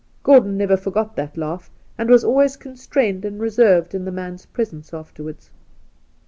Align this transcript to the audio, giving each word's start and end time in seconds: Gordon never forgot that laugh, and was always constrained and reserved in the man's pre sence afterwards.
Gordon 0.23 0.57
never 0.57 0.77
forgot 0.77 1.15
that 1.15 1.37
laugh, 1.37 1.69
and 1.95 2.09
was 2.09 2.23
always 2.23 2.57
constrained 2.57 3.23
and 3.23 3.39
reserved 3.39 3.93
in 3.93 4.03
the 4.03 4.11
man's 4.11 4.47
pre 4.47 4.65
sence 4.65 4.95
afterwards. 4.95 5.51